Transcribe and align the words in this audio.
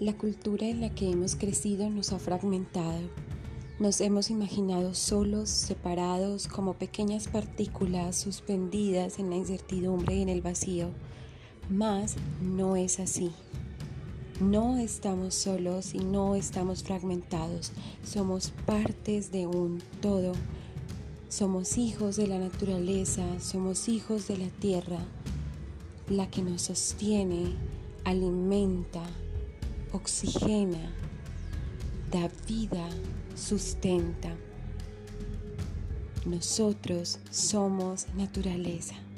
La 0.00 0.16
cultura 0.16 0.66
en 0.66 0.80
la 0.80 0.88
que 0.88 1.10
hemos 1.10 1.36
crecido 1.36 1.90
nos 1.90 2.14
ha 2.14 2.18
fragmentado. 2.18 3.02
Nos 3.78 4.00
hemos 4.00 4.30
imaginado 4.30 4.94
solos, 4.94 5.50
separados, 5.50 6.48
como 6.48 6.72
pequeñas 6.72 7.28
partículas 7.28 8.16
suspendidas 8.16 9.18
en 9.18 9.28
la 9.28 9.36
incertidumbre 9.36 10.14
y 10.14 10.22
en 10.22 10.30
el 10.30 10.40
vacío. 10.40 10.88
Mas 11.68 12.16
no 12.40 12.76
es 12.76 12.98
así. 12.98 13.30
No 14.40 14.78
estamos 14.78 15.34
solos 15.34 15.94
y 15.94 15.98
no 15.98 16.34
estamos 16.34 16.82
fragmentados. 16.82 17.70
Somos 18.02 18.52
partes 18.64 19.30
de 19.32 19.46
un 19.46 19.82
todo. 20.00 20.32
Somos 21.28 21.76
hijos 21.76 22.16
de 22.16 22.26
la 22.26 22.38
naturaleza, 22.38 23.38
somos 23.38 23.86
hijos 23.90 24.28
de 24.28 24.38
la 24.38 24.48
tierra, 24.48 25.00
la 26.08 26.30
que 26.30 26.40
nos 26.40 26.62
sostiene, 26.62 27.54
alimenta, 28.04 29.02
oxigena, 29.92 30.92
da 32.10 32.28
vida, 32.46 32.88
sustenta. 33.36 34.30
Nosotros 36.26 37.18
somos 37.30 38.06
naturaleza. 38.14 39.09